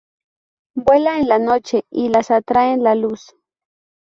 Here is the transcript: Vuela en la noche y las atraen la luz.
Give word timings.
Vuela 0.73 1.19
en 1.19 1.27
la 1.29 1.37
noche 1.37 1.85
y 1.91 2.09
las 2.09 2.31
atraen 2.31 2.81
la 2.83 2.95
luz. 2.95 3.35